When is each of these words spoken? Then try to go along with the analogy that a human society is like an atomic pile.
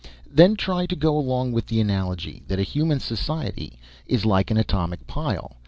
Then 0.27 0.55
try 0.55 0.87
to 0.87 0.95
go 0.95 1.15
along 1.15 1.51
with 1.51 1.67
the 1.67 1.79
analogy 1.79 2.41
that 2.47 2.57
a 2.57 2.63
human 2.63 2.99
society 2.99 3.77
is 4.07 4.25
like 4.25 4.49
an 4.49 4.57
atomic 4.57 5.05
pile. 5.05 5.57